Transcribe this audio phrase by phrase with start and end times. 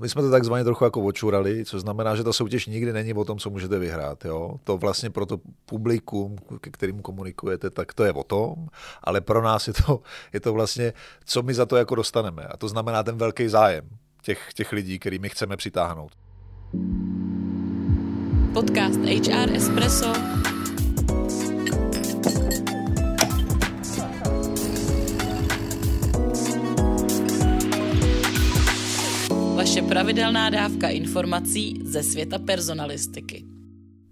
[0.00, 3.24] my jsme to takzvaně trochu jako očurali, což znamená, že ta soutěž nikdy není o
[3.24, 4.24] tom, co můžete vyhrát.
[4.24, 4.56] Jo?
[4.64, 8.54] To vlastně pro to publikum, ke kterým komunikujete, tak to je o tom,
[9.02, 10.02] ale pro nás je to,
[10.32, 10.92] je to vlastně,
[11.24, 12.44] co my za to jako dostaneme.
[12.44, 13.88] A to znamená ten velký zájem
[14.22, 16.12] těch, těch lidí, kterými chceme přitáhnout.
[18.52, 20.29] Podcast HR Espresso
[29.60, 33.44] vaše pravidelná dávka informací ze světa personalistiky.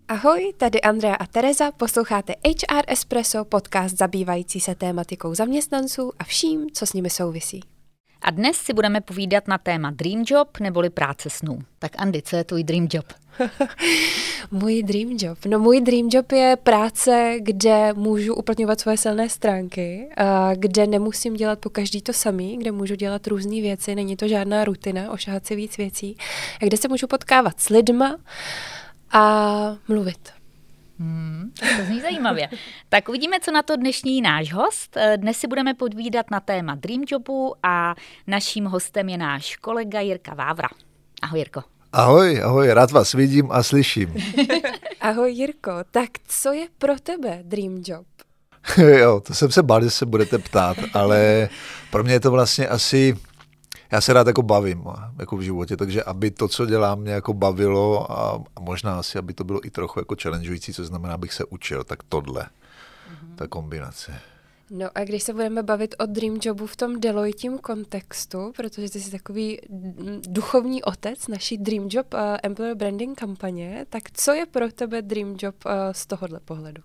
[0.09, 6.67] Ahoj, tady Andrea a Tereza, posloucháte HR Espresso, podcast zabývající se tématikou zaměstnanců a vším,
[6.73, 7.61] co s nimi souvisí.
[8.23, 11.59] A dnes si budeme povídat na téma Dream Job neboli práce snů.
[11.79, 13.07] Tak Andy, co je tvůj Dream Job?
[14.51, 15.39] můj dream job.
[15.47, 20.09] No můj dream job je práce, kde můžu uplatňovat svoje silné stránky,
[20.55, 24.65] kde nemusím dělat po každý to samý, kde můžu dělat různé věci, není to žádná
[24.65, 26.17] rutina, ošahat si víc věcí,
[26.63, 28.17] a kde se můžu potkávat s lidma
[29.13, 30.38] a mluvit.
[30.99, 32.49] Hmm, to zní zajímavě.
[32.89, 34.97] tak uvidíme, co na to dnešní náš host.
[35.17, 37.95] Dnes si budeme podvídat na téma Dream Jobu a
[38.27, 40.69] naším hostem je náš kolega Jirka Vávra.
[41.23, 41.63] Ahoj Jirko.
[41.93, 44.15] Ahoj, ahoj, rád vás vidím a slyším.
[45.01, 48.07] ahoj Jirko, tak co je pro tebe dream job?
[48.99, 51.49] jo, to jsem se bál, že se budete ptát, ale
[51.91, 53.17] pro mě je to vlastně asi,
[53.93, 54.85] já se rád jako bavím
[55.19, 59.19] jako v životě, takže aby to, co dělám, mě jako bavilo a, a možná asi,
[59.19, 63.35] aby to bylo i trochu jako challengeující, co znamená, abych se učil, tak tohle, mm-hmm.
[63.37, 64.21] ta kombinace.
[64.71, 69.01] No a když se budeme bavit o Dream Jobu v tom Deloitim kontextu, protože ty
[69.01, 69.61] jsi takový
[70.29, 75.37] duchovní otec naší Dream Job uh, Employer Branding kampaně, tak co je pro tebe Dream
[75.43, 76.83] Job uh, z tohohle pohledu?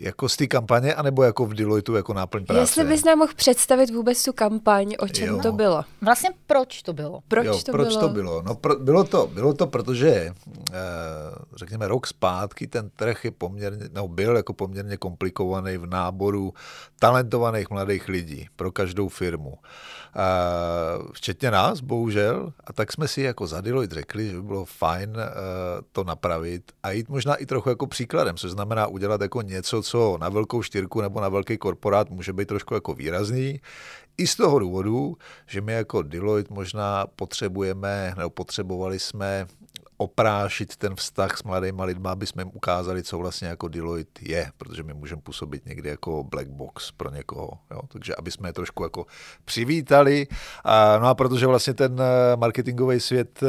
[0.00, 2.60] Jako z té kampaně, anebo jako v Deloitu jako náplň práce?
[2.60, 5.42] Jestli bys nám mohl představit vůbec tu kampaň, o čem jo.
[5.42, 5.84] to bylo?
[6.02, 7.20] Vlastně proč to bylo?
[7.28, 8.00] Proč, jo, to, proč bylo?
[8.00, 8.42] to bylo?
[8.42, 10.74] No pro, bylo to, bylo to, protože eh,
[11.56, 16.54] řekněme rok zpátky ten trh je poměrně, no byl jako poměrně komplikovaný v náboru
[16.98, 19.54] talentovaných mladých lidí pro každou firmu.
[21.12, 22.52] Včetně nás, bohužel.
[22.64, 25.16] A tak jsme si jako za Deloitte řekli, že by bylo fajn uh,
[25.92, 30.18] to napravit a jít možná i trochu jako příkladem, což znamená udělat jako něco, co
[30.20, 33.60] na velkou štyrku nebo na velký korporát může být trošku jako výrazný.
[34.18, 35.16] I z toho důvodu,
[35.46, 39.46] že my jako Deloitte možná potřebujeme, nebo potřebovali jsme
[39.96, 44.50] oprášit ten vztah s mladými lidmi, aby jsme jim ukázali, co vlastně jako Deloitte je,
[44.56, 47.50] protože my můžeme působit někdy jako black box pro někoho.
[47.70, 47.80] Jo?
[47.88, 49.06] Takže aby jsme je trošku jako
[49.44, 50.26] přivítali.
[50.64, 53.46] A, no a protože vlastně ten eh, marketingový svět eh,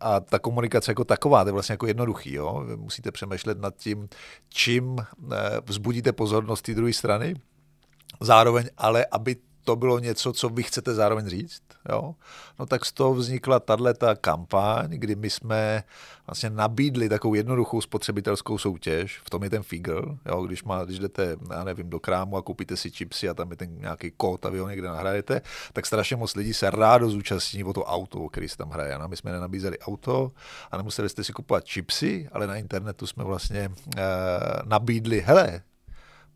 [0.00, 2.32] a ta komunikace jako taková, to je vlastně jako jednoduchý.
[2.32, 2.64] Jo?
[2.68, 4.08] Vy musíte přemýšlet nad tím,
[4.48, 5.36] čím eh,
[5.66, 7.34] vzbudíte pozornost té druhé strany,
[8.20, 12.14] zároveň ale, aby to bylo něco, co vy chcete zároveň říct, jo?
[12.58, 15.82] no tak z toho vznikla tahle ta kampaň, kdy my jsme
[16.26, 20.42] vlastně nabídli takovou jednoduchou spotřebitelskou soutěž, v tom je ten figure, jo?
[20.42, 23.56] Když, má, když jdete, já nevím, do krámu a koupíte si chipsy a tam je
[23.56, 27.64] ten nějaký kód a vy ho někde nahrajete, tak strašně moc lidí se rádo zúčastní
[27.64, 28.98] o to auto, který se tam hraje.
[28.98, 30.32] No, my jsme nenabízeli auto
[30.70, 34.02] a nemuseli jste si kupovat chipsy, ale na internetu jsme vlastně eh,
[34.64, 35.62] nabídli, hele,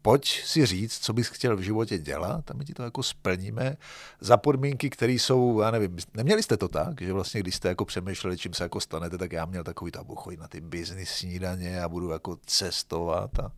[0.03, 3.77] pojď si říct, co bys chtěl v životě dělat a my ti to jako splníme
[4.21, 7.85] za podmínky, které jsou, já nevím, neměli jste to tak, že vlastně když jste jako
[7.85, 11.83] přemýšleli, čím se jako stanete, tak já měl takový, tak chodit na ty business snídaně
[11.83, 13.53] a budu jako cestovat a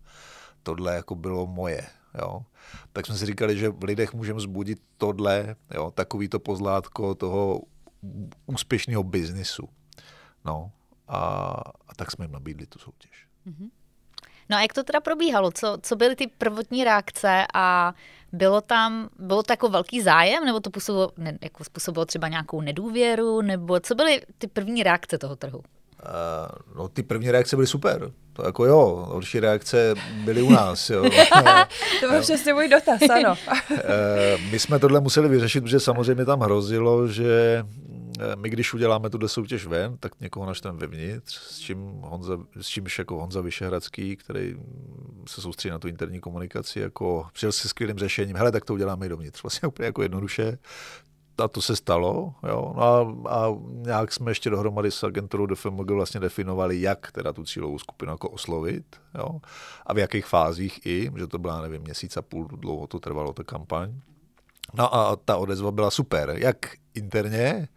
[0.63, 1.87] tohle jako bylo moje.
[2.19, 2.43] Jo.
[2.93, 7.61] Tak jsme si říkali, že v lidech můžeme zbudit tohle, jo, takový to pozlátko toho
[8.47, 9.69] úspěšného biznisu.
[10.45, 10.73] No,
[11.09, 11.19] a,
[11.89, 13.27] a tak jsme jim nabídli tu soutěž.
[13.47, 13.69] Mm-hmm.
[14.53, 15.51] No a jak to teda probíhalo?
[15.51, 17.95] Co, co byly ty prvotní reakce a
[18.33, 22.61] bylo tam, bylo to jako velký zájem, nebo to působilo, ne, jako způsobilo třeba nějakou
[22.61, 25.59] nedůvěru, nebo co byly ty první reakce toho trhu?
[25.59, 28.11] Uh, no ty první reakce byly super.
[28.33, 30.91] To jako jo, horší reakce byly u nás.
[30.91, 31.03] Jo.
[32.01, 33.35] to byl přesně můj dotaz, ano.
[33.71, 33.79] uh,
[34.51, 37.65] my jsme tohle museli vyřešit, protože samozřejmě tam hrozilo, že
[38.37, 42.99] my když uděláme tuhle soutěž ven, tak někoho naštem vevnitř, s, čím Honza, s čímž
[42.99, 44.57] jako Honza Vyšehradský, který
[45.29, 49.07] se soustředí na tu interní komunikaci, jako přijel se skvělým řešením, hele, tak to uděláme
[49.07, 49.43] i dovnitř.
[49.43, 50.59] Vlastně úplně jako jednoduše.
[51.39, 52.73] A to se stalo, jo.
[52.77, 57.45] No a, a, nějak jsme ještě dohromady s agenturou DFMG vlastně definovali, jak teda tu
[57.45, 59.41] cílovou skupinu jako oslovit, jo.
[59.87, 63.33] A v jakých fázích i, že to byla, nevím, měsíc a půl dlouho to trvalo,
[63.33, 63.95] ta kampaň.
[64.75, 66.57] No a ta odezva byla super, jak
[66.95, 67.69] interně,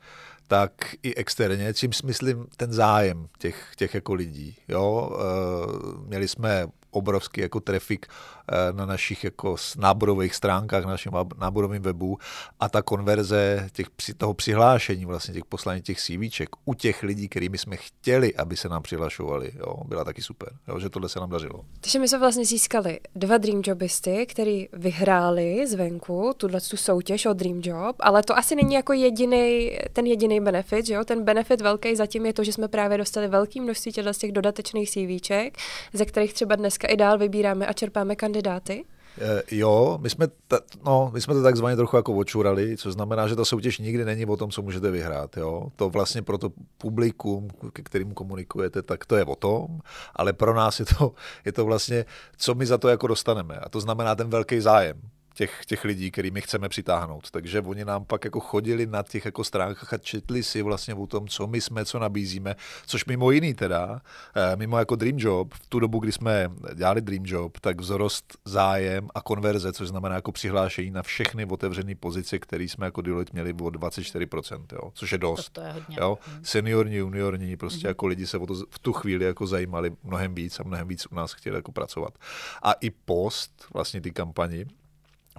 [0.47, 0.71] tak
[1.03, 4.57] i externě, čím myslím ten zájem těch, těch jako lidí.
[4.67, 5.09] Jo?
[5.19, 11.81] E, měli jsme obrovský jako trafik eh, na našich jako náborových stránkách, na našem náborovém
[11.81, 12.17] webu
[12.59, 13.87] a ta konverze těch,
[14.17, 18.69] toho přihlášení, vlastně těch poslání těch CVček u těch lidí, kterými jsme chtěli, aby se
[18.69, 21.65] nám přihlašovali, jo, byla taky super, jo, že tohle se nám dařilo.
[21.81, 27.33] Takže my jsme vlastně získali dva Dream Jobisty, který vyhráli zvenku tuhle tu soutěž o
[27.33, 31.05] Dream Job, ale to asi není jako jediný, ten jediný benefit, že jo?
[31.05, 35.57] Ten benefit velký zatím je to, že jsme právě dostali velký množství těch dodatečných CVček,
[35.93, 38.85] ze kterých třeba dneska teďka i dál vybíráme a čerpáme kandidáty?
[39.21, 43.27] E, jo, my jsme, ta, no, my jsme to takzvaně trochu jako očurali, což znamená,
[43.27, 45.37] že ta soutěž nikdy není o tom, co můžete vyhrát.
[45.37, 45.71] Jo?
[45.75, 49.79] To vlastně pro to publikum, ke kterým komunikujete, tak to je o tom,
[50.15, 51.13] ale pro nás je to,
[51.45, 52.05] je to vlastně,
[52.37, 53.55] co my za to jako dostaneme.
[53.55, 55.01] A to znamená ten velký zájem
[55.35, 57.31] těch, těch lidí, který my chceme přitáhnout.
[57.31, 61.07] Takže oni nám pak jako chodili na těch jako stránkách a četli si vlastně o
[61.07, 62.55] tom, co my jsme, co nabízíme,
[62.85, 64.01] což mimo jiný teda,
[64.35, 68.37] eh, mimo jako Dream Job, v tu dobu, kdy jsme dělali Dream Job, tak vzrost
[68.45, 73.31] zájem a konverze, což znamená jako přihlášení na všechny otevřené pozice, které jsme jako Deloitte
[73.33, 75.49] měli o 24%, jo, což je dost.
[75.49, 75.97] To, to je hodně.
[75.99, 76.17] Jo.
[76.21, 76.45] Hmm.
[76.45, 77.87] Seniorní, juniorní, prostě mm-hmm.
[77.87, 81.07] jako lidi se o to v tu chvíli jako zajímali mnohem víc a mnohem víc
[81.11, 82.17] u nás chtěli jako pracovat.
[82.63, 84.65] A i post, vlastně ty kampani,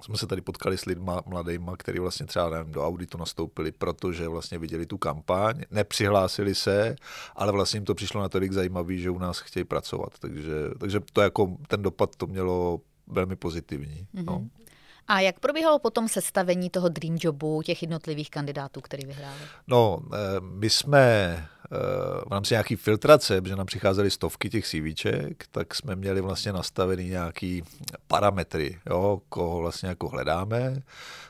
[0.03, 4.27] jsme se tady potkali s lidma mladýma, kteří vlastně třeba nevím, do auditu nastoupili, protože
[4.27, 6.95] vlastně viděli tu kampaň, nepřihlásili se,
[7.35, 10.19] ale vlastně jim to přišlo natolik zajímavý, že u nás chtějí pracovat.
[10.19, 14.07] Takže, takže to jako ten dopad to mělo velmi pozitivní.
[14.15, 14.25] Mm-hmm.
[14.25, 14.47] No.
[15.07, 19.39] A jak probíhalo potom sestavení toho Dream Jobu těch jednotlivých kandidátů, který vyhráli?
[19.67, 21.77] No, eh, my jsme eh,
[22.25, 27.09] v rámci nějaký filtrace, protože nám přicházely stovky těch CVček, tak jsme měli vlastně nastavený
[27.09, 27.63] nějaký
[28.07, 30.81] parametry, jo, koho vlastně jako hledáme.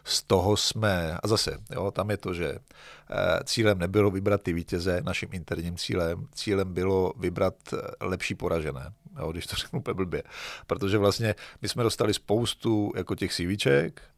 [0.03, 4.53] Z toho jsme, a zase, jo, tam je to, že eh, cílem nebylo vybrat ty
[4.53, 7.55] vítěze, naším interním cílem, cílem bylo vybrat
[8.01, 10.23] lepší poražené jo, když to řeknu blbě.
[10.67, 13.66] Protože vlastně my jsme dostali spoustu jako těch CVček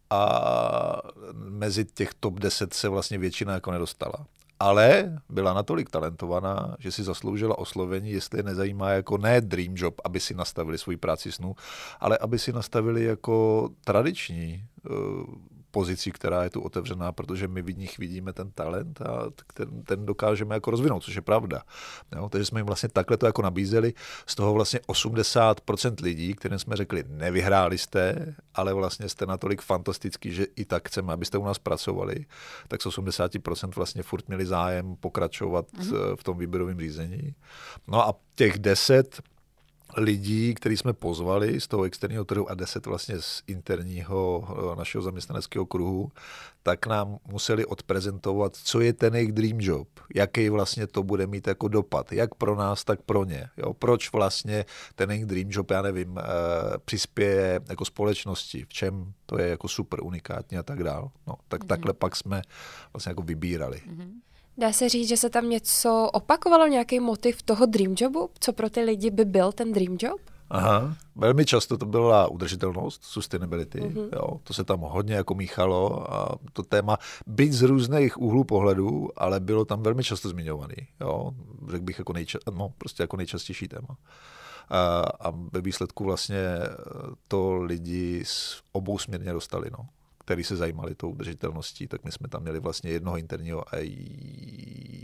[0.09, 1.01] a
[1.33, 4.25] mezi těch top 10 se vlastně většina jako nedostala.
[4.59, 10.01] Ale byla natolik talentovaná, že si zasloužila oslovení, jestli je nezajímá jako ne dream job,
[10.03, 11.55] aby si nastavili svůj práci snu,
[11.99, 14.65] ale aby si nastavili jako tradiční
[15.71, 20.05] pozici, která je tu otevřená, protože my v nich vidíme ten talent a ten, ten
[20.05, 21.61] dokážeme jako rozvinout, což je pravda.
[22.15, 22.29] Jo?
[22.29, 23.93] Takže jsme jim vlastně takhle to jako nabízeli.
[24.25, 30.31] Z toho vlastně 80% lidí, kterým jsme řekli, nevyhráli jste, ale vlastně jste natolik fantastický,
[30.31, 32.25] že i tak chceme, abyste u nás pracovali,
[32.67, 36.15] tak z 80% vlastně furt měli zájem pokračovat mm-hmm.
[36.15, 37.35] v tom výběrovém řízení.
[37.87, 39.21] No a těch 10
[39.97, 45.01] lidí, který jsme pozvali z toho externího trhu a deset vlastně z interního eh, našeho
[45.01, 46.11] zaměstnaneckého kruhu,
[46.63, 51.47] tak nám museli odprezentovat, co je ten jejich dream job, jaký vlastně to bude mít
[51.47, 53.49] jako dopad, jak pro nás, tak pro ně.
[53.57, 53.73] Jo?
[53.73, 54.65] Proč vlastně
[54.95, 56.23] ten jejich dream job, já nevím, eh,
[56.85, 61.11] přispěje jako společnosti, v čem to je jako super unikátní a tak dál.
[61.27, 61.67] No, tak mm-hmm.
[61.67, 62.41] takhle pak jsme
[62.93, 63.81] vlastně jako vybírali.
[63.87, 64.11] Mm-hmm.
[64.59, 68.29] Dá se říct, že se tam něco opakovalo, nějaký motiv toho dream jobu?
[68.39, 70.21] Co pro ty lidi by byl ten dream job?
[70.49, 74.09] Aha, velmi často to byla udržitelnost, sustainability, mm-hmm.
[74.13, 76.97] jo, to se tam hodně jako míchalo a to téma,
[77.27, 81.31] byť z různých úhlů pohledu, ale bylo tam velmi často zmiňovaný, jo,
[81.71, 83.97] řekl bych jako, nejča- no, prostě jako nejčastější téma.
[84.69, 86.37] A, a ve výsledku vlastně
[87.27, 89.85] to lidi z obou směrně dostali, no
[90.29, 93.77] který se zajímali tou udržitelností, tak my jsme tam měli vlastně jednoho interního a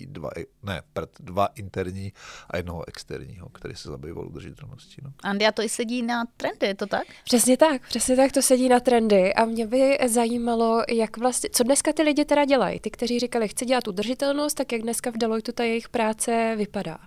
[0.05, 0.29] dva,
[0.63, 0.81] ne,
[1.19, 2.13] dva interní
[2.49, 5.01] a jednoho externího, který se zabýval udržitelností.
[5.03, 5.13] No.
[5.23, 7.07] Andy, a to i sedí na trendy, je to tak?
[7.23, 11.63] Přesně tak, přesně tak to sedí na trendy a mě by zajímalo, jak vlastně, co
[11.63, 12.79] dneska ty lidi teda dělají.
[12.79, 16.97] Ty, kteří říkali, chci dělat udržitelnost, tak jak dneska v Deloitu ta jejich práce vypadá?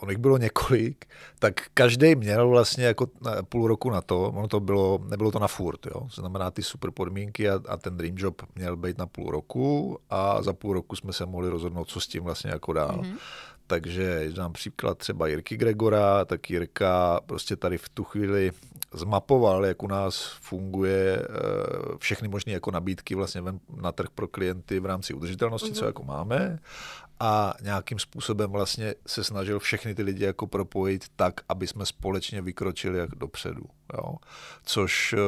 [0.00, 1.06] On jich bylo několik,
[1.38, 3.06] tak každý měl vlastně jako
[3.48, 6.00] půl roku na to, ono to bylo, nebylo to na furt, jo.
[6.14, 9.98] To znamená ty super podmínky a, a ten dream job měl být na půl roku
[10.10, 12.98] a za půl roku jsme se mohli rozhodnout, co s tím vlastně jako dál.
[13.02, 13.16] Mm-hmm.
[13.66, 18.52] Takže dám příklad třeba Jirky Gregora, tak Jirka prostě tady v tu chvíli
[18.94, 21.26] zmapoval, jak u nás funguje eh,
[21.98, 23.42] všechny možné jako nabídky vlastně
[23.76, 25.78] na trh pro klienty v rámci udržitelnosti, mm-hmm.
[25.78, 26.58] co jako máme
[27.20, 32.42] a nějakým způsobem vlastně se snažil všechny ty lidi jako propojit tak, aby jsme společně
[32.42, 33.62] vykročili jak dopředu.
[33.94, 34.14] Jo?
[34.64, 35.18] Což eh,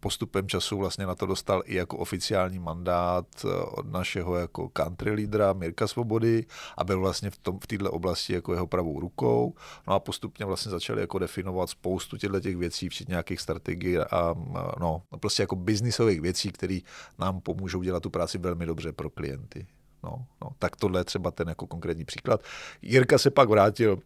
[0.00, 5.10] postupem času vlastně na to dostal i jako oficiální mandát eh, od našeho jako country
[5.10, 6.44] lídra Mirka Svobody
[6.76, 9.54] a byl vlastně v, tom, v této oblasti jako jeho pravou rukou.
[9.86, 14.34] No a postupně vlastně začali jako definovat spoustu těchto těch věcí, včetně nějakých strategií a
[14.80, 16.78] no, prostě jako biznisových věcí, které
[17.18, 19.66] nám pomůžou dělat tu práci velmi dobře pro klienty.
[20.04, 22.42] No, no, tak tohle je třeba ten jako konkrétní příklad.
[22.82, 23.98] Jirka se pak vrátil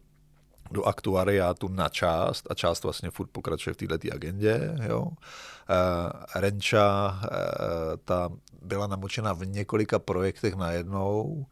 [0.71, 4.75] do aktuariátu na část a část vlastně furt pokračuje v této agendě.
[4.89, 5.01] Jo.
[5.01, 5.11] Uh,
[6.35, 7.27] Renča, uh,
[8.05, 8.29] ta
[8.67, 11.45] byla namočena v několika projektech najednou,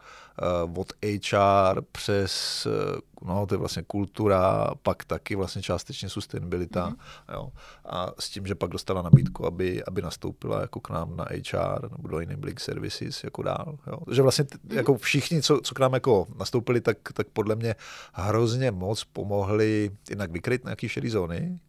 [0.65, 6.89] uh, od HR přes, uh, no to je vlastně kultura, pak taky vlastně částečně sustainabilita,
[6.89, 7.34] mm-hmm.
[7.34, 7.51] jo.
[7.86, 11.91] A s tím, že pak dostala nabídku, aby, aby nastoupila jako k nám na HR
[11.91, 13.77] nebo do Enabling Services jako dál.
[13.88, 13.98] Jo.
[14.05, 14.75] Takže vlastně mm-hmm.
[14.75, 17.75] jako všichni, co, co k nám jako nastoupili, tak, tak podle mě
[18.13, 21.60] hrozně moc pomohli jednak vykryt nějaký šedý zóny,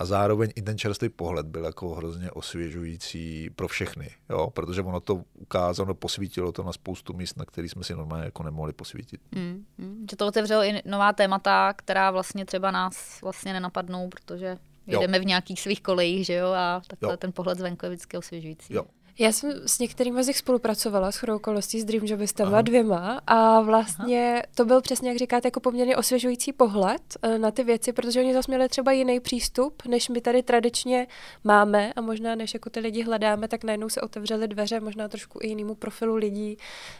[0.00, 4.50] a zároveň i ten čerstvý pohled byl jako hrozně osvěžující pro všechny, jo?
[4.50, 8.42] protože ono to ukázalo, posvítilo to na spoustu míst, na který jsme si normálně jako
[8.42, 9.20] nemohli posvítit.
[9.32, 14.58] Mm, mm, že to otevřelo i nová témata, která vlastně třeba nás vlastně nenapadnou, protože
[14.86, 15.22] jedeme jo.
[15.22, 17.16] v nějakých svých kolejích, že jo, a takhle jo.
[17.16, 18.74] ten pohled zvenku je vždycky osvěžující.
[18.74, 18.84] Jo,
[19.20, 23.60] já jsem s některými z nich spolupracovala s chodou okolností s Dream Jobistama dvěma a
[23.60, 24.42] vlastně Aha.
[24.54, 28.34] to byl přesně, jak říkáte, jako poměrně osvěžující pohled eh, na ty věci, protože oni
[28.34, 31.06] zase měli třeba jiný přístup, než my tady tradičně
[31.44, 35.38] máme a možná než jako ty lidi hledáme, tak najednou se otevřely dveře možná trošku
[35.42, 36.56] i jinému profilu lidí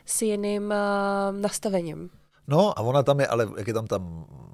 [0.07, 2.11] s jiným uh, nastavením.
[2.51, 3.99] No a ona tam je, ale jak je tam ta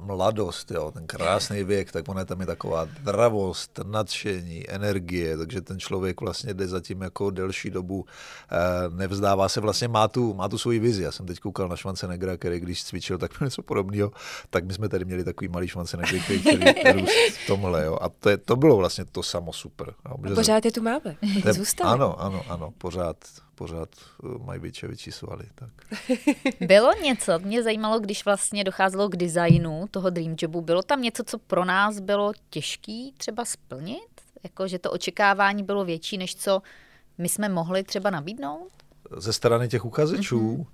[0.06, 5.78] mladost, jo, ten krásný věk, tak ona tam je taková dravost, nadšení, energie, takže ten
[5.78, 8.04] člověk vlastně jde zatím jako delší dobu,
[8.52, 8.56] eh,
[8.88, 11.02] nevzdává se, vlastně má tu, má tu svoji vizi.
[11.02, 14.12] Já jsem teď koukal na Schwarzeneggera, který když cvičil, tak měl něco podobného,
[14.50, 16.40] tak my jsme tady měli takový malý Schwarzenegger, který,
[16.80, 17.06] který
[17.44, 17.98] v tomhle, jo.
[18.00, 19.94] A to, je, to bylo vlastně to samo super.
[20.08, 21.16] Jo, pořád je tu máme,
[21.52, 21.90] zůstane.
[21.90, 23.16] Ano, ano, ano, pořád
[23.56, 23.88] pořád
[24.24, 25.44] eh, mají větší svaly.
[25.54, 25.70] Tak.
[26.60, 31.24] Bylo něco, mě zajímalo, když vlastně docházelo k designu toho Dream Jobu, bylo tam něco,
[31.24, 34.08] co pro nás bylo těžký třeba splnit?
[34.44, 36.62] Jako, že to očekávání bylo větší, než co
[37.18, 38.68] my jsme mohli třeba nabídnout?
[39.16, 40.56] Ze strany těch uchazečů?
[40.56, 40.66] Mm-hmm.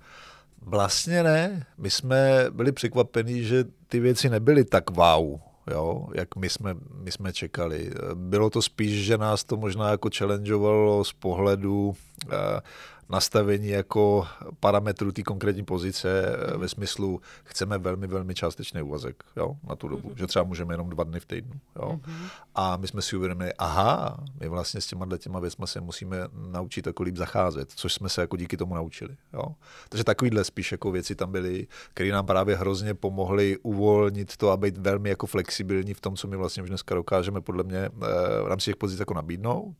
[0.61, 1.65] Vlastně ne.
[1.77, 5.39] My jsme byli překvapení, že ty věci nebyly tak wow
[5.71, 7.91] jo, jak my jsme, my jsme čekali.
[8.13, 11.95] Bylo to spíš, že nás to možná jako challengeovalo z pohledu
[12.31, 12.61] eh,
[13.09, 14.27] nastavení jako
[14.59, 16.59] parametru té konkrétní pozice mm.
[16.59, 20.17] ve smyslu chceme velmi, velmi částečný úvazek jo, na tu dobu, mm.
[20.17, 21.59] že třeba můžeme jenom dva dny v týdnu.
[21.75, 21.99] Jo.
[22.07, 22.25] Mm.
[22.55, 26.17] A my jsme si uvědomili, aha, my vlastně s těma těma věcmi se musíme
[26.51, 29.17] naučit jako líp zacházet, což jsme se jako díky tomu naučili.
[29.33, 29.55] Jo.
[29.89, 34.57] Takže takovýhle spíš jako věci tam byly, které nám právě hrozně pomohly uvolnit to a
[34.57, 37.89] být velmi jako flexibilní v tom, co my vlastně už dneska dokážeme podle mě eh,
[38.43, 39.75] v rámci těch pozic jako nabídnout.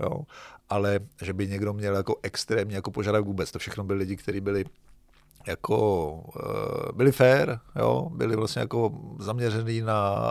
[0.00, 0.22] Jo
[0.70, 3.50] ale že by někdo měl jako extrémně jako požadavek vůbec.
[3.50, 4.64] To všechno byli lidi, kteří byli
[5.46, 10.30] jako eh, byli fair, jo, byli vlastně jako zaměřený na,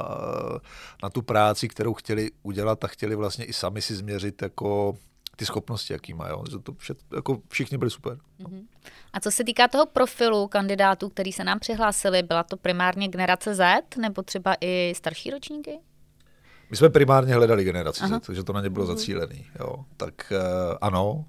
[1.04, 4.98] na tu práci, kterou chtěli udělat a chtěli vlastně i sami si změřit jako
[5.36, 6.34] ty schopnosti, jaký mají.
[6.64, 8.18] To vše, jako všichni byli super.
[8.40, 8.66] Mm-hmm.
[9.14, 13.56] A co se týká toho profilu kandidátů, který se nám přihlásili, byla to primárně generace
[13.56, 15.80] Z nebo třeba i starší ročníky?
[16.70, 18.20] My jsme primárně hledali generaci Aha.
[18.20, 18.88] Z, takže to na ně bylo uh-huh.
[18.88, 19.46] zacílený.
[19.60, 19.86] Jo.
[19.98, 21.26] Tak uh, ano,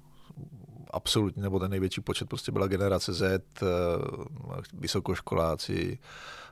[0.91, 3.67] absolutně, nebo ten největší počet prostě byla generace Z, uh,
[4.73, 5.97] vysokoškoláci,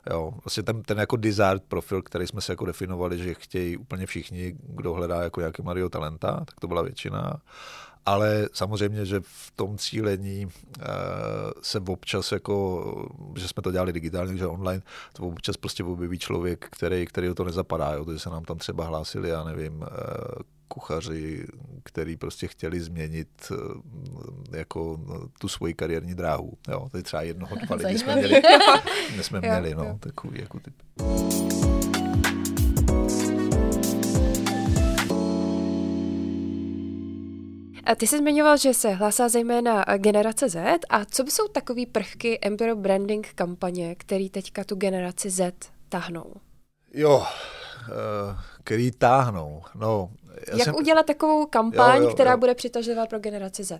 [0.10, 0.34] jo.
[0.44, 4.56] Vlastně ten, ten jako desired profil, který jsme se jako definovali, že chtějí úplně všichni,
[4.63, 7.41] kdo hledá jako nějaký Mario talenta, tak to byla většina
[8.07, 10.51] ale samozřejmě, že v tom cílení uh,
[11.61, 14.81] se občas jako, že jsme to dělali digitálně, že online,
[15.13, 18.85] to občas prostě objeví člověk, který, který to nezapadá, jo, takže se nám tam třeba
[18.85, 19.87] hlásili, já nevím, uh,
[20.67, 21.47] kuchaři,
[21.83, 23.57] který prostě chtěli změnit uh,
[24.51, 24.99] jako
[25.39, 26.53] tu svoji kariérní dráhu.
[26.67, 28.41] Jo, to je třeba jednoho dva lidi jsme měli,
[29.21, 30.75] jsme měli no, takový jako typ.
[37.88, 40.79] A ty jsi zmiňoval, že se hlásá zejména generace Z.
[40.89, 45.53] A co by jsou takové prvky employer branding kampaně, které teďka tu generaci Z
[45.89, 46.34] táhnou?
[46.94, 47.25] Jo, uh,
[48.63, 49.63] který táhnou.
[49.75, 50.10] No,
[50.51, 50.75] já Jak jsem...
[50.75, 52.38] udělat takovou kampaň, jo, jo, která jo.
[52.38, 53.79] bude přitažlivá pro generaci Z?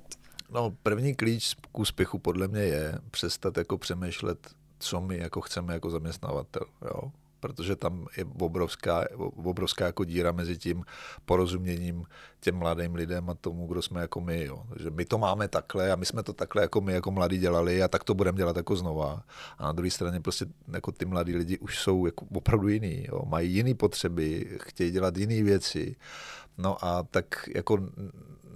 [0.50, 4.50] No, první klíč k úspěchu podle mě je přestat jako přemýšlet,
[4.80, 6.66] co my jako chceme jako zaměstnavatel.
[6.86, 7.12] Jo?
[7.40, 10.84] Protože tam je obrovská, obrovská jako díra mezi tím
[11.26, 12.06] porozuměním
[12.40, 14.44] těm mladým lidem a tomu, kdo jsme jako my.
[14.44, 14.64] Jo.
[14.80, 17.84] Že my to máme takhle a my jsme to takhle jako my jako mladí dělali
[17.84, 19.24] a tak to budeme dělat jako znova.
[19.58, 23.06] A na druhé straně prostě jako ty mladí lidi už jsou jako opravdu jiný.
[23.08, 23.22] Jo.
[23.26, 25.96] Mají jiné potřeby, chtějí dělat jiné věci.
[26.58, 27.80] No a tak jako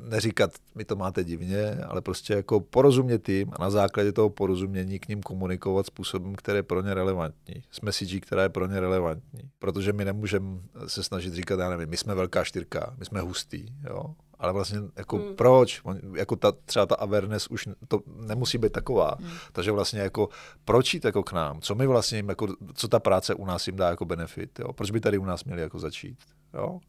[0.10, 5.00] neříkat, mi to máte divně, ale prostě jako porozumět jim a na základě toho porozumění
[5.00, 7.64] k ním komunikovat způsobem, který je pro ně relevantní.
[7.72, 9.50] S message, která je pro ně relevantní.
[9.60, 13.66] Protože my nemůžeme se snažit říkat, já nevím, my jsme velká čtyřka, my jsme hustý,
[13.90, 14.16] jo?
[14.40, 15.36] ale vlastně jako hmm.
[15.36, 15.82] proč?
[16.16, 19.18] Jako ta, třeba ta awareness už to nemusí být taková.
[19.20, 19.32] Hmm.
[19.52, 20.30] Takže vlastně jako
[20.66, 21.62] proč jít jako k nám?
[21.62, 24.60] Co my vlastně jim, jako, co ta práce u nás jim dá jako benefit?
[24.60, 24.74] Jo?
[24.74, 26.18] Proč by tady u nás měli jako začít?
[26.54, 26.80] Jo?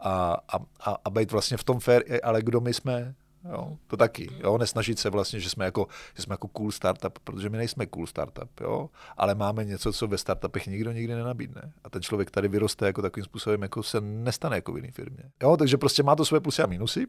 [0.00, 0.38] A,
[0.80, 3.14] a, a, být vlastně v tom fair, ale kdo my jsme?
[3.52, 4.30] Jo, to taky.
[4.40, 7.86] Jo, nesnažit se vlastně, že jsme, jako, že jsme jako cool startup, protože my nejsme
[7.86, 11.72] cool startup, jo, ale máme něco, co ve startupech nikdo nikdy nenabídne.
[11.84, 15.24] A ten člověk tady vyroste jako takovým způsobem, jako se nestane jako v jiné firmě.
[15.42, 17.06] Jo, takže prostě má to své plusy a minusy.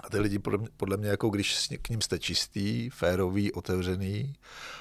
[0.00, 4.34] A ty lidi podle mě, podle mě jako když k ním jste čistý, férový, otevřený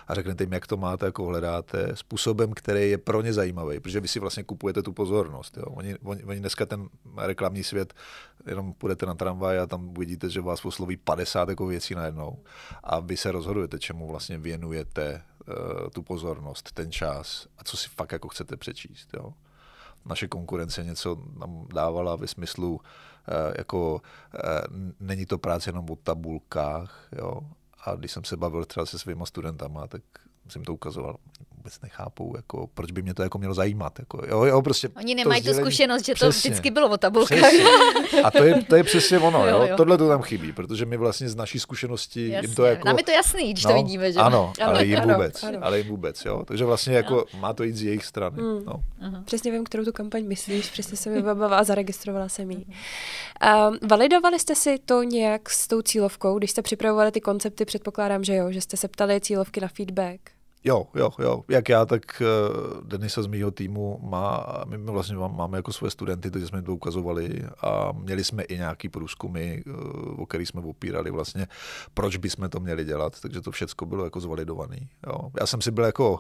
[0.07, 3.99] a řeknete jim, jak to máte, jako hledáte, způsobem, který je pro ně zajímavý, protože
[3.99, 5.57] vy si vlastně kupujete tu pozornost.
[5.57, 5.65] Jo.
[5.65, 7.93] Oni, oni, oni dneska ten reklamní svět,
[8.45, 12.43] jenom půjdete na tramvaj a tam uvidíte, že vás posloví 50 jako věcí najednou
[12.83, 17.89] a vy se rozhodujete, čemu vlastně věnujete uh, tu pozornost, ten čas a co si
[17.89, 19.09] fakt jako chcete přečíst.
[19.13, 19.33] Jo.
[20.05, 22.81] Naše konkurence něco nám dávala ve smyslu,
[23.57, 24.01] jako
[24.35, 24.61] eh,
[24.99, 27.41] není to práce jenom o tabulkách, jo.
[27.85, 30.01] A když jsem se bavil třeba se svýma studentama, tak
[30.47, 31.15] jsem to ukazoval,
[31.67, 33.99] vůbec nechápou, jako, proč by mě to jako mělo zajímat.
[33.99, 37.39] Jako, jo, jo, prostě Oni nemají tu zkušenost, že přesně, to vždycky bylo o tabulkách.
[37.39, 37.63] Přesně.
[38.23, 39.77] A to je, to je přesně ono, jo, jo.
[39.77, 42.47] tohle to tam chybí, protože my vlastně z naší zkušenosti Jasně.
[42.47, 42.87] jim to jako...
[42.87, 44.19] Nám je to jasný, když no, to vidíme, že?
[44.19, 45.59] Ano, ale jim vůbec, ano.
[45.61, 46.43] ale jim vůbec, jo.
[46.45, 47.39] Takže vlastně jako no.
[47.39, 48.41] má to jít z jejich strany.
[48.41, 48.65] Mm.
[48.65, 48.83] No.
[49.25, 52.65] Přesně vím, kterou tu kampaň myslíš, přesně se mi bavila a zaregistrovala jsem ji.
[52.65, 58.23] Um, validovali jste si to nějak s tou cílovkou, když jste připravovali ty koncepty, předpokládám,
[58.23, 60.36] že jo, že jste se ptali cílovky na feedback.
[60.63, 61.43] Jo, jo, jo.
[61.49, 66.31] Jak já, tak uh, Denisa z mého týmu má, my vlastně máme jako své studenty,
[66.31, 71.11] takže jsme to ukazovali a měli jsme i nějaký průzkumy, uh, o který jsme opírali
[71.11, 71.47] vlastně,
[71.93, 74.77] proč bychom to měli dělat, takže to všechno bylo jako zvalidované.
[75.39, 76.19] Já jsem si byl jako uh,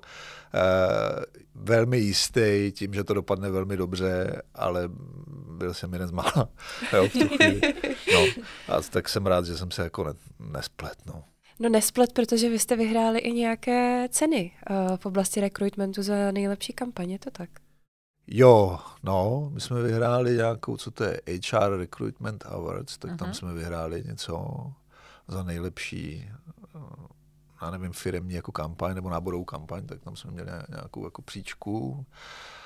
[1.55, 4.89] velmi jistý tím, že to dopadne velmi dobře, ale
[5.57, 6.49] byl jsem jeden z mála
[6.93, 7.61] jo, v tu chvíli.
[8.13, 8.25] No,
[8.75, 10.95] a tak jsem rád, že jsem se jako ne, nesplet.
[11.05, 11.23] No.
[11.59, 16.73] No nesplet, protože vy jste vyhráli i nějaké ceny uh, v oblasti rekrutmentu za nejlepší
[16.73, 17.49] kampaně, to tak?
[18.27, 21.21] Jo, no, my jsme vyhráli nějakou, co to je,
[21.51, 23.17] HR Recruitment Awards, tak uh-huh.
[23.17, 23.35] tam mhm.
[23.35, 24.47] jsme vyhráli něco
[25.27, 26.29] za nejlepší,
[26.75, 26.79] eh,
[27.61, 32.05] já nevím, firemní jako kampaň nebo náborovou kampaň, tak tam jsme měli nějakou jako příčku.
[32.07, 32.56] Eh,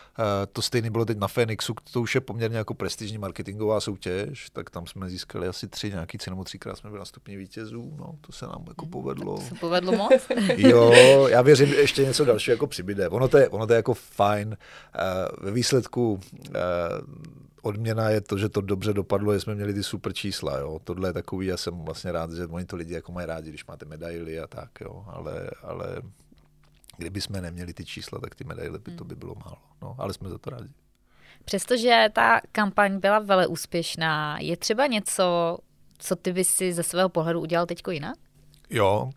[0.54, 4.70] to stejné bylo teď na Fenixu, to už je poměrně jako prestižní marketingová soutěž, tak
[4.70, 8.16] tam jsme získali asi tři nějaký ceny, nebo třikrát jsme byli na stupni vítězů, no
[8.22, 9.36] to se nám jako povedlo.
[9.36, 10.12] To se povedlo moc.
[10.58, 10.92] jo,
[11.28, 13.10] já věřím, že ještě něco dalšího jako přibyde.
[13.10, 14.58] Ono to je, ono to je jako fajn.
[14.96, 15.00] Eh,
[15.42, 16.20] ve výsledku
[16.56, 16.60] eh,
[17.62, 20.80] odměna je to, že to dobře dopadlo, že jsme měli ty super čísla, jo.
[20.84, 23.66] Tohle je takový, já jsem vlastně rád, že oni to lidi jako mají rádi, když
[23.66, 25.06] máte medaily a tak, jo.
[25.08, 26.02] Ale, ale
[26.98, 29.58] Kdyby jsme neměli ty čísla, tak ty medaile by to by bylo málo.
[29.82, 30.70] No, ale jsme za to rádi.
[31.46, 35.58] Přestože ta kampaň byla vele úspěšná, je třeba něco,
[35.98, 38.16] co ty bys si ze svého pohledu udělal teďko jinak?
[38.70, 39.10] Jo,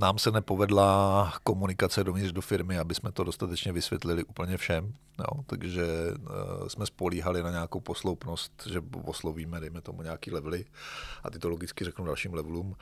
[0.00, 4.94] nám se nepovedla komunikace dovnitř do firmy, aby jsme to dostatečně vysvětlili úplně všem.
[5.18, 5.86] Jo, takže
[6.20, 10.64] uh, jsme spolíhali na nějakou posloupnost, že oslovíme, dejme tomu, nějaký levely
[11.22, 12.76] a ty to logicky řeknu dalším levelům.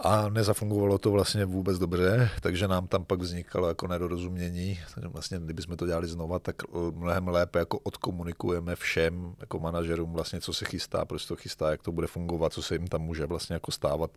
[0.00, 4.78] A nezafungovalo to vlastně vůbec dobře, takže nám tam pak vznikalo jako nedorozumění.
[4.94, 6.56] Takže vlastně, kdybychom to dělali znova, tak
[6.90, 11.82] mnohem lépe jako odkomunikujeme všem jako manažerům vlastně, co se chystá, proč to chystá, jak
[11.82, 14.10] to bude fungovat, co se jim tam může vlastně jako stávat,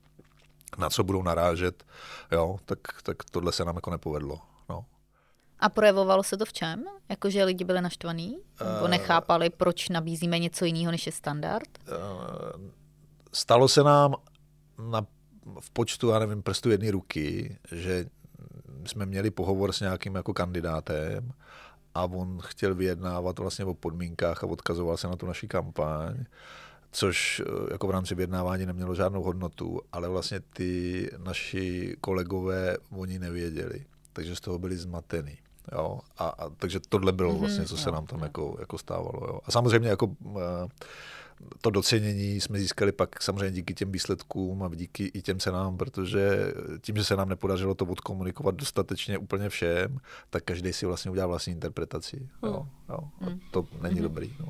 [0.78, 1.84] na co budou narážet,
[2.32, 4.40] jo, tak, tak tohle se nám jako nepovedlo.
[4.70, 4.86] No.
[5.60, 6.84] A projevovalo se to v čem?
[7.10, 8.38] Jakože lidi byli naštvaní?
[8.74, 11.70] Nebo eh, nechápali, proč nabízíme něco jiného, než je standard?
[11.88, 12.70] Uh,
[13.34, 14.16] stalo se nám
[14.90, 15.06] na
[15.60, 18.06] v počtu, já nevím, prstu jedné ruky, že
[18.86, 21.32] jsme měli pohovor s nějakým jako kandidátem
[21.96, 26.26] a on chtěl vyjednávat vlastně o podmínkách a odkazoval se na tu naši kampaň,
[26.92, 33.20] což eh, jako v rámci vyjednávání nemělo žádnou hodnotu, ale vlastně ty naši kolegové oni
[33.20, 35.38] nevěděli, takže z toho byli zmatený.
[35.72, 36.00] Jo?
[36.18, 39.28] A, a, takže tohle bylo mhm, vlastně, co se nám tam jako, jako stávalo.
[39.28, 39.40] Jo?
[39.46, 40.42] A samozřejmě jako uh,
[41.62, 46.54] to docenění jsme získali pak samozřejmě díky těm výsledkům a díky i těm cenám, protože
[46.82, 49.98] tím, že se nám nepodařilo to odkomunikovat dostatečně úplně všem,
[50.30, 52.30] tak každý si vlastně udělá vlastní interpretaci.
[52.44, 52.70] Jo, hmm.
[52.90, 53.00] jo.
[53.22, 53.40] A hmm.
[53.52, 54.02] to není mm-hmm.
[54.04, 54.34] dobrý.
[54.40, 54.48] No.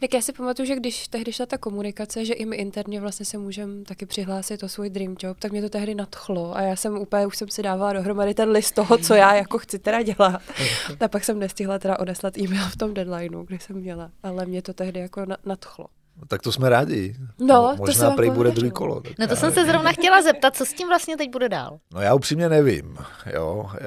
[0.00, 3.26] Tak já si pamatuju, že když tehdy šla ta komunikace, že i my interně vlastně
[3.26, 6.76] se můžeme taky přihlásit o svůj dream job, tak mě to tehdy nadchlo a já
[6.76, 10.02] jsem úplně, už jsem si dávala dohromady ten list toho, co já jako chci teda
[10.02, 10.42] dělat.
[11.00, 14.62] A pak jsem nestihla teda odeslat e-mail v tom deadlineu, kdy jsem měla, ale mě
[14.62, 15.86] to tehdy jako nadchlo.
[16.20, 17.16] No, tak to jsme rádi.
[17.38, 19.00] No, Možná prej bude druhý kolo.
[19.00, 21.78] Tak no to jsem se zrovna chtěla zeptat, co s tím vlastně teď bude dál?
[21.94, 22.98] No já upřímně nevím.
[23.34, 23.70] Jo.
[23.74, 23.86] E,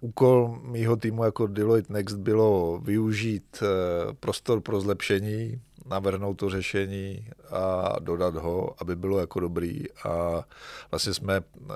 [0.00, 3.66] úkol mýho týmu jako Deloitte Next bylo využít e,
[4.14, 9.84] prostor pro zlepšení, navrhnout to řešení a dodat ho, aby bylo jako dobrý.
[10.04, 10.44] A
[10.90, 11.74] vlastně jsme eh,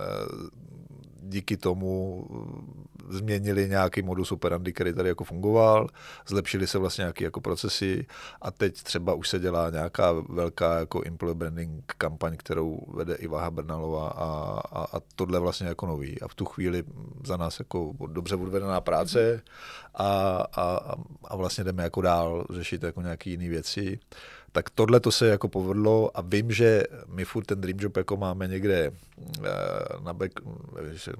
[1.22, 2.26] díky tomu
[3.08, 5.88] změnili nějaký modus operandi, který tady jako fungoval,
[6.26, 8.06] zlepšily se vlastně nějaké jako procesy
[8.42, 13.26] a teď třeba už se dělá nějaká velká jako employer branding kampaň, kterou vede i
[13.26, 16.20] Váha Brnalová a, a, a tohle vlastně jako nový.
[16.20, 16.84] A v tu chvíli
[17.26, 19.42] za nás jako dobře odvedená práce
[19.94, 20.08] a,
[20.56, 23.98] a, a vlastně jdeme jako dál řešit jako nějaké jiné věci
[24.52, 28.16] tak tohle to se jako povedlo a vím, že my furt ten Dream Job jako
[28.16, 28.92] máme někde
[29.44, 29.50] eh,
[30.02, 30.32] na, back,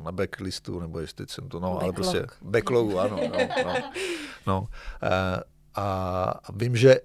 [0.05, 1.83] na backlistu, nebo jestli jsem to, no, Backlog.
[1.83, 3.75] ale prostě backlogu, ano, no, no,
[4.47, 4.68] no.
[5.03, 5.42] Eh,
[5.75, 5.85] a,
[6.45, 6.97] a vím, že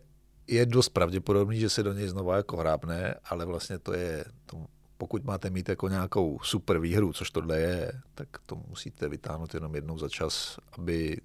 [0.47, 4.65] je dost pravděpodobný, že se do něj znova jako hrábne, ale vlastně to je, to,
[4.97, 9.75] pokud máte mít jako nějakou super výhru, což tohle je, tak to musíte vytáhnout jenom
[9.75, 11.21] jednou za čas, aby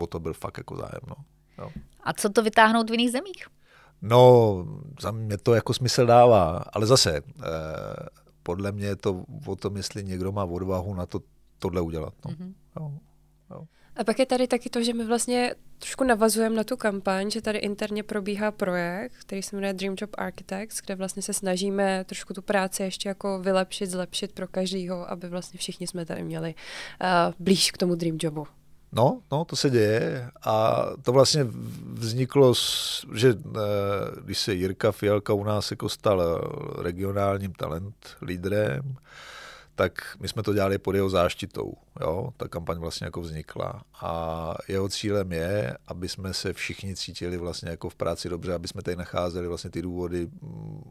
[0.00, 1.00] o to byl fakt jako zájem.
[1.08, 1.14] No.
[1.58, 1.72] No.
[2.02, 3.46] A co to vytáhnout v jiných zemích?
[4.02, 4.64] No,
[5.00, 7.22] za mě to jako smysl dává, ale zase, eh,
[8.42, 11.20] podle mě je to o tom, jestli někdo má odvahu na to
[11.58, 12.14] tohle udělat.
[12.24, 12.30] No.
[12.30, 12.52] Mm-hmm.
[12.80, 12.92] Jo,
[13.50, 13.64] jo.
[13.96, 17.42] A pak je tady taky to, že my vlastně trošku navazujeme na tu kampaň, že
[17.42, 22.34] tady interně probíhá projekt, který se jmenuje Dream Job Architects, kde vlastně se snažíme trošku
[22.34, 27.34] tu práci ještě jako vylepšit, zlepšit pro každýho, aby vlastně všichni jsme tady měli uh,
[27.38, 28.46] blíž k tomu Dream Jobu.
[28.92, 31.46] No, no, to se děje a to vlastně
[31.92, 32.54] vzniklo,
[33.14, 33.60] že eh,
[34.24, 36.40] když se Jirka Fialka u nás jako stal
[36.82, 38.96] regionálním talent lídrem,
[39.76, 41.74] tak my jsme to dělali pod jeho záštitou.
[42.00, 42.30] Jo?
[42.36, 43.82] Ta kampaň vlastně jako vznikla.
[44.00, 48.68] A jeho cílem je, aby jsme se všichni cítili vlastně jako v práci dobře, aby
[48.68, 50.90] jsme tady nacházeli vlastně ty důvody mm,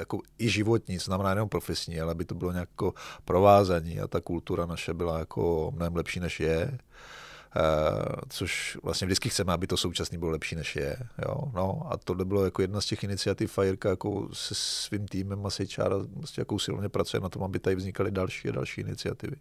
[0.00, 4.20] jako i životní, znamená jenom profesní, ale aby to bylo nějak jako provázaní a ta
[4.20, 6.78] kultura naše byla jako mnohem lepší, než je.
[7.56, 10.96] Uh, což vlastně vždycky chceme, aby to současný bylo lepší, než je.
[11.28, 11.34] Jo?
[11.54, 15.50] No, a tohle bylo jako jedna z těch iniciativ Fireka jako se svým týmem a
[15.50, 19.36] Sejčára vlastně jako silně pracuje na tom, aby tady vznikaly další a další iniciativy.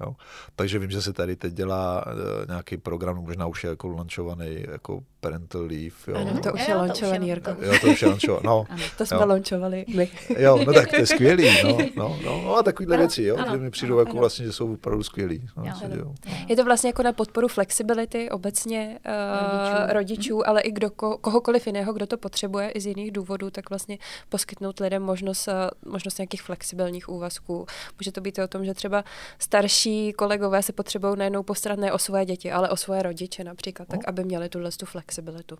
[0.00, 0.16] Jo?
[0.56, 2.12] Takže vím, že se tady teď dělá uh,
[2.48, 5.96] nějaký program, možná už je jako launchovaný jako parental leave.
[6.06, 6.16] Jo?
[6.16, 7.50] Ano, to už je launchovaný, Jirko.
[7.60, 8.64] Jo, to už je launchovaný, no.
[8.68, 9.26] Ano, to jsme jo.
[9.26, 10.08] launchovali my.
[10.38, 13.36] Jo, no tak to je skvělý, no, no, no, no a takovýhle ano, věci, jo,
[13.36, 14.20] ano, že mi přijdou jako ano.
[14.20, 15.48] vlastně, že jsou opravdu skvělý.
[15.56, 16.14] No, jo, jo.
[16.48, 19.92] Je to vlastně jako na podporu flexibility obecně uh, rodičů.
[19.92, 23.70] rodičů, ale i kdo, ko, kohokoliv jiného, kdo to potřebuje i z jiných důvodů, tak
[23.70, 27.66] vlastně poskytnout lidem možnost, uh, možnost nějakých flexibilních úvazků.
[28.00, 29.04] Může to být o tom, že třeba
[29.38, 33.88] starší kolegové se potřebují najednou postarat ne o své děti, ale o svoje rodiče například,
[33.88, 33.98] no.
[33.98, 35.58] tak aby měli tuhle tu flexibilitu.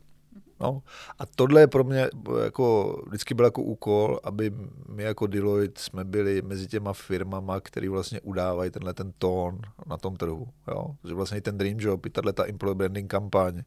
[0.61, 0.83] No.
[1.19, 2.09] A tohle je pro mě
[2.45, 4.53] jako, vždycky byl jako úkol, aby
[4.89, 9.97] my jako Deloitte jsme byli mezi těma firmama, který vlastně udávají tenhle ten tón na
[9.97, 10.49] tom trhu.
[10.69, 10.87] Jo?
[11.05, 13.63] Že vlastně i ten Dream Job, i tahle ta employee branding kampaň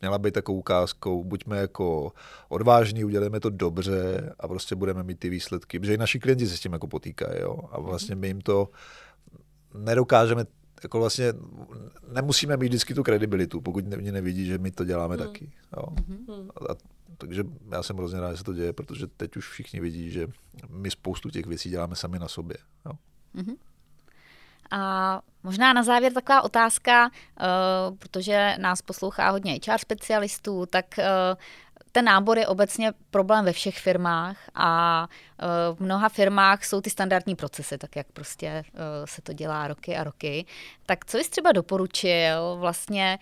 [0.00, 2.12] měla být takovou ukázkou, buďme jako
[2.48, 6.56] odvážní, udělejme to dobře a prostě budeme mít ty výsledky, protože i naši klienti se
[6.56, 7.40] s tím jako potýkají.
[7.40, 7.58] Jo?
[7.72, 8.68] A vlastně my jim to
[9.74, 10.44] nedokážeme
[10.82, 11.32] jako vlastně
[12.12, 15.26] nemusíme mít vždycky tu kredibilitu, pokud mě nevidí, že my to děláme hmm.
[15.26, 15.52] taky.
[15.76, 15.82] Jo.
[16.08, 16.50] Hmm.
[16.70, 16.74] A,
[17.18, 20.26] takže já jsem hrozně rád, že se to děje, protože teď už všichni vidí, že
[20.68, 22.56] my spoustu těch věcí děláme sami na sobě.
[22.86, 22.92] Jo.
[23.34, 23.56] Hmm.
[24.70, 31.04] A možná na závěr taková otázka, uh, protože nás poslouchá hodně HR specialistů, tak uh,
[31.98, 35.08] ten nábor je obecně problém ve všech firmách a
[35.38, 38.64] e, v mnoha firmách jsou ty standardní procesy, tak jak prostě e,
[39.04, 40.46] se to dělá roky a roky.
[40.86, 43.18] Tak co jsi třeba doporučil vlastně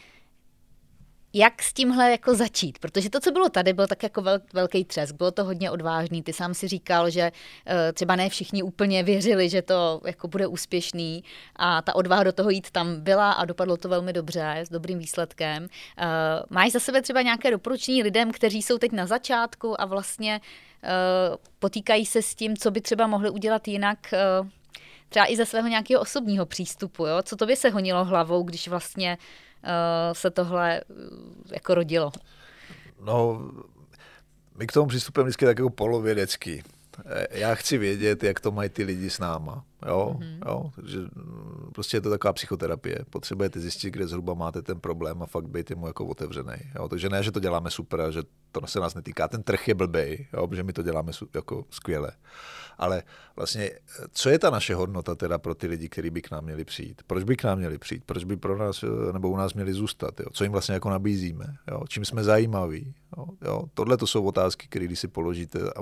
[1.36, 2.78] jak s tímhle jako začít?
[2.78, 6.22] Protože to, co bylo tady, byl tak jako vel, velký třesk, bylo to hodně odvážný.
[6.22, 10.46] Ty sám si říkal, že uh, třeba ne všichni úplně věřili, že to jako bude
[10.46, 11.24] úspěšný
[11.56, 14.98] a ta odvaha do toho jít tam byla a dopadlo to velmi dobře, s dobrým
[14.98, 15.62] výsledkem.
[15.62, 15.68] Uh,
[16.50, 20.40] máš za sebe třeba nějaké doporučení lidem, kteří jsou teď na začátku a vlastně
[20.82, 23.98] uh, potýkají se s tím, co by třeba mohli udělat jinak,
[24.40, 24.48] uh,
[25.08, 27.22] třeba i ze svého nějakého osobního přístupu, jo?
[27.22, 29.18] Co to by se honilo hlavou, když vlastně
[30.12, 30.82] se tohle eh,
[31.52, 32.12] jako rodilo?
[33.00, 33.50] No,
[34.58, 36.62] my k tomu přistupujeme vždycky tak jako polovědecky.
[37.06, 39.64] Eh, já chci vědět, jak to mají ty lidi s náma.
[39.86, 40.16] Jo?
[40.18, 40.38] Mm-hmm.
[40.46, 40.70] jo?
[40.74, 43.04] Takže mm, prostě je to taková psychoterapie.
[43.10, 46.56] Potřebujete zjistit, kde zhruba máte ten problém a fakt být mu jako otevřený.
[46.74, 46.88] Jo?
[46.88, 48.22] Takže ne, že to děláme super a že
[48.52, 49.28] to se nás netýká.
[49.28, 50.46] Ten trh je blbej, jo?
[50.46, 52.12] protože my to děláme jako skvěle.
[52.78, 53.02] Ale
[53.36, 53.70] vlastně,
[54.12, 57.02] co je ta naše hodnota teda pro ty lidi, kteří by k nám měli přijít?
[57.06, 58.04] Proč by k nám měli přijít?
[58.06, 60.20] Proč by pro nás nebo u nás měli zůstat?
[60.20, 60.26] Jo?
[60.32, 61.46] Co jim vlastně jako nabízíme?
[61.70, 61.82] Jo?
[61.88, 62.94] Čím jsme zajímaví?
[63.16, 63.26] Jo?
[63.44, 63.62] Jo?
[63.74, 65.80] Tohle to jsou otázky, které když si položíte a,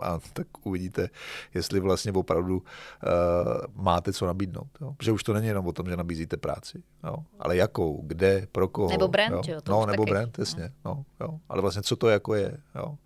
[0.00, 1.08] a tak uvidíte,
[1.54, 3.39] jestli vlastně opravdu uh,
[3.74, 4.68] máte co nabídnout.
[4.80, 4.94] Jo?
[4.96, 7.16] Protože už to není jenom o tom, že nabízíte práci, jo?
[7.38, 8.90] ale jakou, kde, pro koho.
[8.90, 9.60] Nebo brand, jo?
[9.60, 10.10] To no, nebo taky.
[10.10, 10.72] brand, jasně.
[10.84, 11.38] No, jo?
[11.48, 12.58] Ale vlastně co to jako je.
[12.74, 12.98] Jo?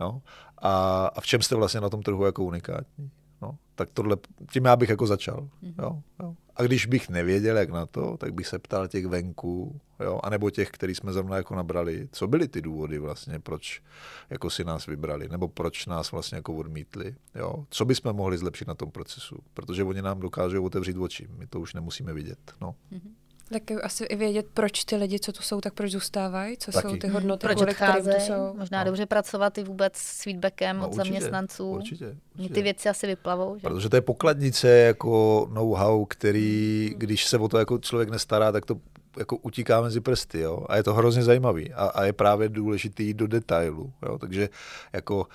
[0.00, 0.22] Jo?
[0.58, 3.10] A, a v čem jste vlastně na tom trhu jako unikátní.
[3.42, 4.16] No, tak tohle,
[4.50, 5.40] tím já bych jako začal.
[5.40, 5.74] Mm-hmm.
[5.82, 6.34] Jo, jo.
[6.56, 10.50] A když bych nevěděl, jak na to, tak bych se ptal těch venků, jo, anebo
[10.50, 13.82] těch, který jsme zrovna jako nabrali, co byly ty důvody vlastně, proč
[14.30, 17.66] jako si nás vybrali, nebo proč nás vlastně jako odmítli, jo.
[17.70, 21.60] Co bychom mohli zlepšit na tom procesu, protože oni nám dokážou otevřít oči, my to
[21.60, 22.74] už nemusíme vidět, no.
[22.92, 23.23] Mm-hmm.
[23.52, 26.88] Tak asi i vědět, proč ty lidi, co tu jsou, tak proč zůstávají, co Taky.
[26.88, 28.54] jsou ty hodnoty, proč odcházejí, jsou.
[28.58, 28.84] Možná no.
[28.84, 31.70] dobře pracovat i vůbec s feedbackem no, od určitě, zaměstnanců.
[31.70, 32.54] Určitě, určitě.
[32.54, 33.58] Ty věci asi vyplavou.
[33.58, 33.62] Že?
[33.62, 36.98] Protože to je pokladnice jako know-how, který, hmm.
[36.98, 38.76] když se o to jako člověk nestará, tak to
[39.18, 40.66] jako utíká mezi prsty, jo?
[40.68, 44.18] a je to hrozně zajímavý a, a je právě důležitý do detailu, jo?
[44.18, 44.48] takže
[44.92, 45.26] jako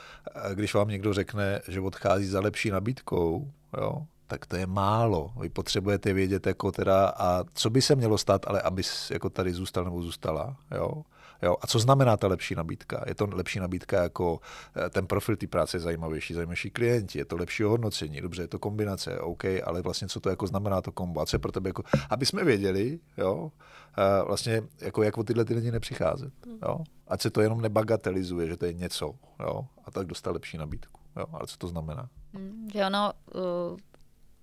[0.53, 4.05] když vám někdo řekne, že odchází za lepší nabídkou, jo?
[4.29, 5.31] Tak to je málo.
[5.41, 9.53] Vy potřebujete vědět, jako teda, a co by se mělo stát, ale aby jako tady
[9.53, 10.55] zůstal nebo zůstala.
[10.71, 11.03] Jo?
[11.41, 11.55] Jo?
[11.61, 13.03] A co znamená ta lepší nabídka?
[13.07, 14.39] Je to lepší nabídka jako
[14.85, 18.47] eh, ten profil té práce je zajímavější, zajímavější klienti, je to lepší hodnocení, dobře, je
[18.47, 21.21] to kombinace, OK, ale vlastně co to jako znamená to kombo?
[21.21, 23.51] A co je pro tebe jako, aby jsme věděli, jo,
[23.97, 26.79] eh, vlastně jako jak o tyhle ty lidi nepřicházet, jo?
[27.07, 30.99] Ať se to jenom nebagatelizuje, že to je něco, jo, a tak dostat lepší nabídku,
[31.17, 32.09] jo, ale co to znamená?
[32.33, 33.79] Hmm, že ono, uh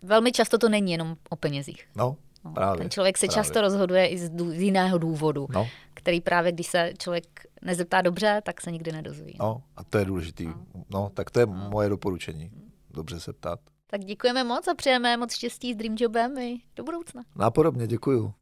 [0.02, 1.88] velmi často to není jenom o penězích.
[1.96, 2.78] No, no právě.
[2.78, 3.35] Ten člověk se právě.
[3.35, 5.68] často rozhoduje i z, z jiného důvodu, no.
[5.94, 7.24] který právě, když se člověk
[7.62, 9.37] nezeptá dobře, tak se nikdy nedozví.
[9.40, 10.46] No, a to je důležitý.
[10.46, 11.68] No, no tak to je no.
[11.70, 12.50] moje doporučení.
[12.90, 13.61] Dobře se ptát.
[13.87, 17.22] Tak děkujeme moc a přejeme moc štěstí s Dream Jobem i do budoucna.
[17.37, 18.35] Nápodobně, děkuju.